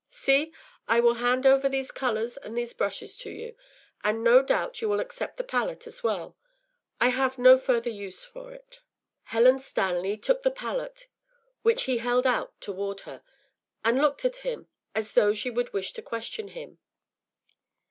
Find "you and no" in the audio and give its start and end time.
3.29-4.41